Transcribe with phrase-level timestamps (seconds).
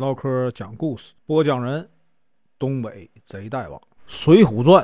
[0.00, 1.86] 唠嗑讲故事，播讲人：
[2.58, 4.82] 东北贼大王，《水浒传》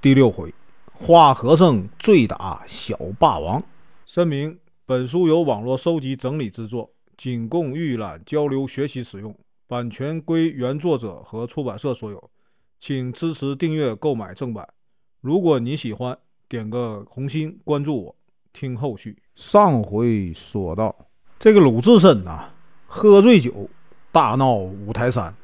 [0.00, 0.54] 第六回：
[0.92, 3.60] 花和尚醉打小霸王。
[4.06, 4.56] 声明：
[4.86, 9.36] 本书由网络收集整理制作，仅供预览、交流、学习使用，
[9.66, 12.30] 版权归原作者和出版社所有，
[12.78, 14.64] 请支持订阅、购买正版。
[15.20, 16.16] 如果你喜欢，
[16.48, 18.16] 点个红心，关注我，
[18.52, 19.18] 听后续。
[19.34, 20.94] 上回说到，
[21.40, 22.50] 这个鲁智深呐，
[22.86, 23.68] 喝醉酒。
[24.14, 25.34] 大闹五台山，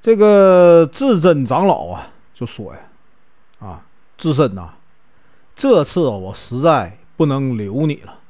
[0.00, 2.78] 这个智真长老啊就说呀
[3.58, 3.82] ：“啊，
[4.16, 4.74] 智深呐，
[5.56, 8.20] 这次我实在不能留你了，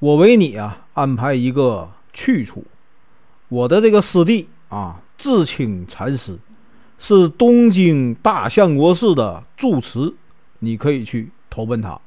[0.00, 2.62] 我为你啊安排一个去处。
[3.48, 6.38] 我的这个师弟啊，智清禅师
[6.98, 10.12] 是东京大相国寺的住持，
[10.58, 11.98] 你可以去投奔他。”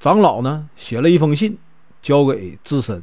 [0.00, 1.56] 长老呢写了一封信，
[2.02, 3.00] 交给智深。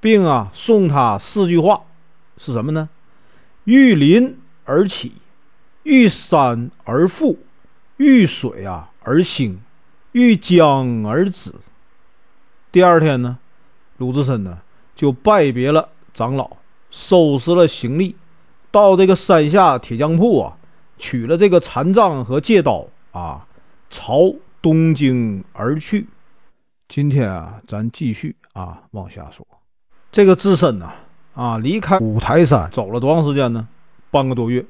[0.00, 1.82] 并啊，送他四句话，
[2.38, 2.88] 是什么呢？
[3.64, 5.12] 遇林而起，
[5.82, 7.38] 遇山而富，
[7.96, 9.60] 遇水啊而兴，
[10.12, 11.52] 遇江而止。
[12.70, 13.38] 第二天呢，
[13.96, 14.60] 鲁智深呢
[14.94, 16.56] 就拜别了长老，
[16.90, 18.14] 收拾了行李，
[18.70, 20.56] 到这个山下铁匠铺啊，
[20.98, 23.46] 取了这个禅杖和戒刀啊，
[23.90, 26.06] 朝东京而去。
[26.88, 29.44] 今天啊，咱继续啊往下说。
[30.16, 30.94] 这个智深呐，
[31.34, 33.68] 啊，离开五台山走了多长时间呢？
[34.10, 34.64] 半个多月。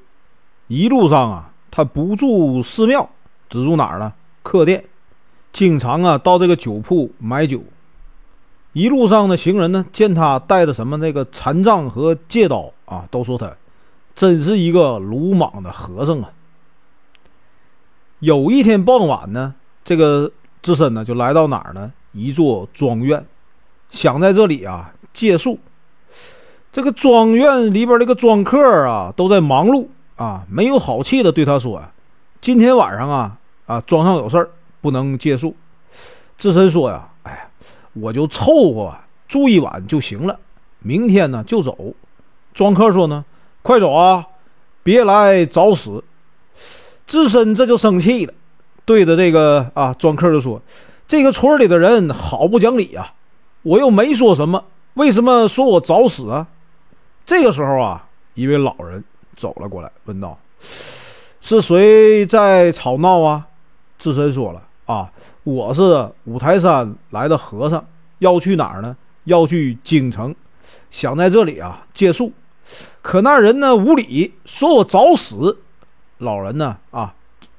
[0.67, 3.09] 一路上啊，他不住寺庙，
[3.49, 4.11] 只住哪儿呢？
[4.43, 4.83] 客店，
[5.53, 7.63] 经常啊到这个酒铺买酒。
[8.73, 13.49] 一路上的行人呢，见他带着什么那个禅杖和戒刀啊，都说他
[14.13, 16.29] 真是一个鲁莽的和尚啊。
[18.19, 20.29] 有一天傍晚呢，这个
[20.61, 21.93] 智深呢就来到哪儿呢？
[22.11, 23.25] 一座庄院，
[23.89, 24.91] 想在这里啊。
[25.17, 25.57] 借宿，
[26.71, 31.91] 这个庄院里边这个庄客啊，都在忙碌啊，没有好气的对他说：“啊
[32.39, 34.47] 今天晚上啊啊，庄上有事儿，
[34.79, 35.55] 不能借宿。”
[36.37, 37.49] 智深说：“呀，哎，
[37.93, 38.95] 我就凑合
[39.27, 40.39] 住一晚就行了，
[40.79, 41.75] 明天呢就走。”
[42.53, 43.25] 庄客说：“呢，
[43.63, 44.23] 快走啊，
[44.83, 46.03] 别来找死。”
[47.07, 48.33] 智深这就生气了，
[48.85, 50.61] 对着这个啊庄客就说
[51.07, 53.13] ：“这个村里的人好不讲理呀，
[53.63, 54.63] 我又没说什么。”
[54.97, 56.47] 为什么说我找死啊？
[57.23, 58.03] 这个时候啊，
[58.33, 59.03] 一位老人
[59.35, 60.35] 走了过来，问道
[61.39, 63.45] ：“是谁在吵闹啊？”
[63.99, 65.11] 智深说了：“啊，
[65.43, 67.85] 我是五台山来的和尚，
[68.17, 68.97] 要去哪儿呢？
[69.25, 70.33] 要去京城，
[70.89, 72.33] 想在这里啊借宿。
[73.03, 75.59] 可那人呢无礼，说我找死。”
[76.17, 77.13] 老人呢啊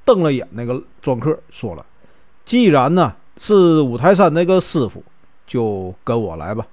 [0.05, 1.87] 瞪了眼那个庄客，说了
[2.45, 5.05] ：“既然呢是五台山那个师傅，
[5.47, 6.67] 就跟我来吧。”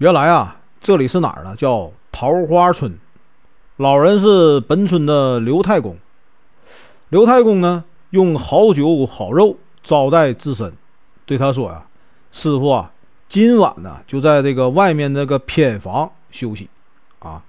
[0.00, 1.54] 原来啊，这里是哪儿呢？
[1.56, 2.98] 叫桃花村。
[3.76, 5.94] 老人是本村的刘太公。
[7.10, 10.72] 刘太公呢，用好酒好肉招待智深，
[11.26, 11.84] 对他说呀
[12.32, 12.90] ：“师傅啊，
[13.28, 16.70] 今晚呢就在这个外面那个偏房休息
[17.18, 17.42] 啊，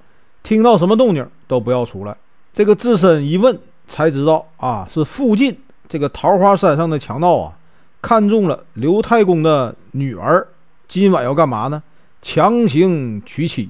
[0.44, 2.18] 听到什么动静都不要出来。”
[2.52, 3.58] 这个智深一问
[3.88, 5.58] 才知道啊，是附近
[5.88, 7.54] 这个桃花山上的强盗啊，
[8.02, 10.46] 看中了刘太公的女儿，
[10.90, 11.82] 今晚要干嘛呢？
[12.22, 13.70] 强行娶妻，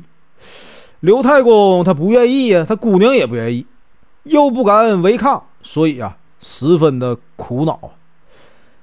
[1.00, 3.66] 刘太公他不愿意呀，他姑娘也不愿意，
[4.24, 7.80] 又不敢违抗，所以啊，十分的苦恼。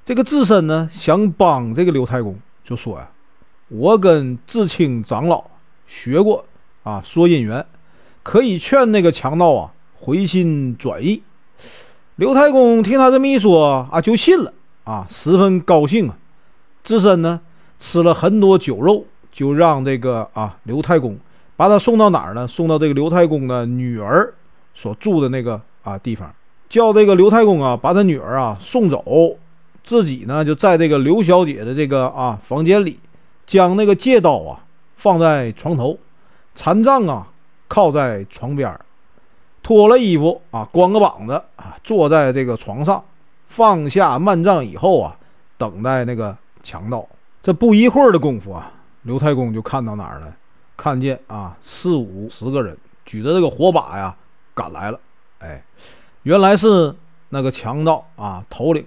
[0.04, 2.34] 这个智深呢，想帮这个刘太公，
[2.64, 3.10] 就说呀
[3.68, 5.44] ：“我跟智清长老
[5.86, 6.46] 学过
[6.82, 7.66] 啊，说姻缘，
[8.22, 11.22] 可以劝那个强盗啊回心转意。”
[12.16, 16.16] 刘太公听他这么一说啊，就信了啊，十分高兴啊。
[16.82, 17.42] 智深呢，
[17.78, 19.04] 吃了很多酒肉。
[19.38, 21.16] 就让这个啊刘太公
[21.54, 22.48] 把他送到哪儿呢？
[22.48, 24.34] 送到这个刘太公的女儿
[24.74, 26.28] 所住的那个啊地方，
[26.68, 29.36] 叫这个刘太公啊把他女儿啊送走，
[29.84, 32.98] 自己呢就在这个刘小姐的这个啊房间里，
[33.46, 34.58] 将那个戒刀啊
[34.96, 35.96] 放在床头，
[36.56, 37.28] 残杖啊
[37.68, 38.80] 靠在床边儿，
[39.62, 43.00] 脱了衣服啊光个膀子啊坐在这个床上，
[43.46, 45.16] 放下幔帐以后啊
[45.56, 47.06] 等待那个强盗。
[47.40, 48.72] 这不一会儿的功夫啊。
[49.08, 50.30] 刘太公就看到哪儿了？
[50.76, 52.76] 看见啊，四五十个人
[53.06, 54.14] 举着这个火把呀，
[54.54, 55.00] 赶来了。
[55.38, 55.64] 哎，
[56.24, 56.94] 原来是
[57.30, 58.84] 那个强盗啊，头领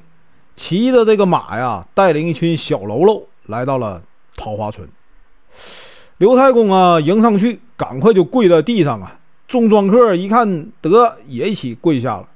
[0.56, 4.00] 骑着这个马呀，带领一群小喽啰来到了
[4.38, 4.88] 桃花村。
[6.19, 9.17] 刘太公啊，迎上去，赶快就跪在地上啊。
[9.47, 12.27] 众庄客一看得也一起跪下了。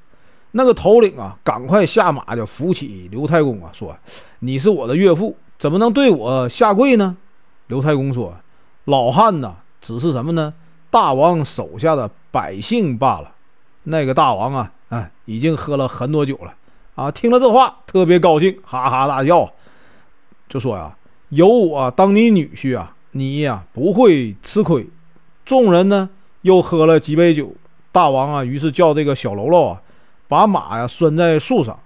[0.53, 3.95] 那个头领啊，赶快下马就扶起刘太公啊，说
[4.39, 7.15] ：“你是我的岳父，怎么能对我下跪呢？”
[7.67, 8.35] 刘太公说
[8.85, 10.53] ：“老汉呐，只是什么呢？
[10.89, 13.31] 大王手下的百姓罢了。
[13.83, 16.53] 那个大王啊，哎，已经喝了很多酒了
[16.95, 17.11] 啊！
[17.11, 19.51] 听了这话，特别高兴，哈哈大笑，
[20.49, 20.95] 就说呀
[21.29, 24.87] ：“有我当你女婿啊，你呀不会吃亏。”
[25.45, 26.09] 众人呢
[26.41, 27.53] 又喝了几杯酒，
[27.91, 29.81] 大王啊，于是叫这个小喽啰啊，
[30.27, 31.77] 把马呀拴在树上，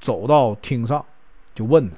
[0.00, 1.04] 走到厅上，
[1.54, 1.96] 就问他：“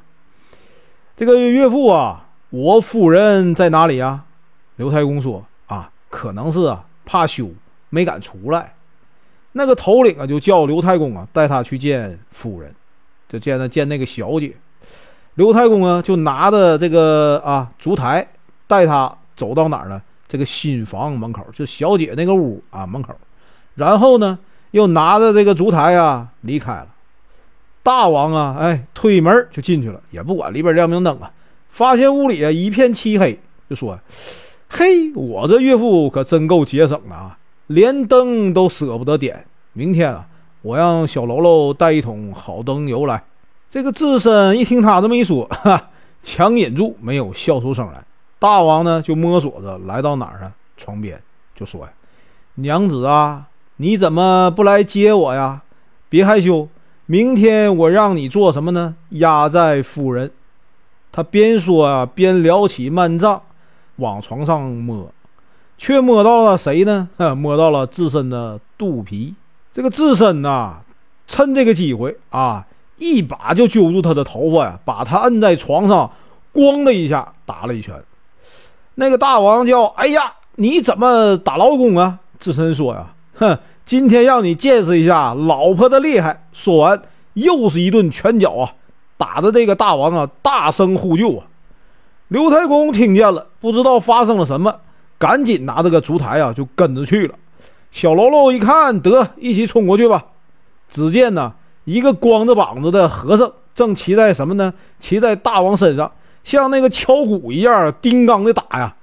[1.17, 4.23] 这个岳父啊，我夫人在哪里呀？”
[4.76, 7.50] 刘太公说：“啊，可能是啊，怕羞，
[7.88, 8.75] 没敢出来。”
[9.52, 12.73] 那个头领啊，就叫刘太公啊，带他去见夫人，
[13.29, 14.55] 就见他见那个小姐。
[15.35, 18.26] 刘太公啊，就拿着这个啊烛台，
[18.67, 20.00] 带他走到哪儿呢？
[20.29, 23.12] 这个新房门口，就小姐那个屋啊门口。
[23.75, 24.38] 然后呢，
[24.70, 26.87] 又拿着这个烛台啊离开了。
[27.82, 31.32] 大王啊，哎，推门就进去了，也不管里边亮明灯啊，
[31.70, 33.38] 发现屋里啊一片漆黑，
[33.69, 33.99] 就说
[34.69, 37.37] ：“嘿，我这岳父可真够节省的啊。”
[37.69, 40.26] 连灯都舍不得点，明天啊，
[40.62, 43.22] 我让小喽啰带一桶好灯油来。
[43.69, 45.90] 这个智深一听他这么一说， 哈，
[46.20, 48.02] 强忍住没有笑出声来。
[48.40, 50.52] 大王呢，就摸索着来到哪儿啊？
[50.76, 51.22] 床边
[51.55, 51.93] 就说呀
[52.56, 53.44] ：“娘子啊，
[53.76, 55.62] 你怎么不来接我呀？
[56.08, 56.69] 别害羞，
[57.06, 58.96] 明天我让你做什么呢？
[59.11, 60.32] 压寨夫人。”
[61.20, 63.43] 他边说啊，边撩起幔帐，
[63.96, 65.12] 往床上摸。
[65.76, 67.08] 却摸到了谁呢？
[67.37, 69.34] 摸到了自身的肚皮。
[69.70, 70.81] 这个自身呐，
[71.26, 76.11] 趁这个机会啊，一把就揪住他的头发呀，把他摁在床上，
[76.55, 77.94] 咣的一下打了一拳。
[78.94, 87.02] 那个大王叫：“哎呀，你怎么打老公啊？”自身说：“呀，哼，今天让你见识一下老婆的厉害。”说完，
[87.34, 88.75] 又是一顿拳脚啊，
[89.20, 91.46] 打的这个大王啊，大声呼救啊。
[92.28, 94.81] 刘太公听见了，不知道发生了什么。
[95.19, 97.34] 赶紧拿着个烛台啊，就跟着去了。
[97.90, 100.25] 小喽啰一看，得一起冲过去吧。
[100.88, 101.52] 只见呢，
[101.84, 104.72] 一个光着膀子的和尚正骑在什么呢？
[104.99, 106.11] 骑在大王身上，
[106.43, 108.96] 像那个敲鼓一样，叮当的打呀。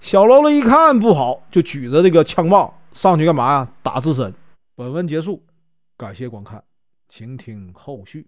[0.00, 3.68] 小喽啰一看不好，就举着这个枪棒上去干嘛呀？
[3.84, 4.34] 打自身。
[4.74, 5.40] 本文结束，
[5.96, 6.60] 感谢观看，
[7.08, 8.26] 请听后续。